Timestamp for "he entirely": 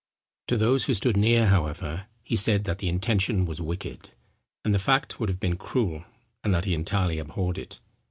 6.65-7.19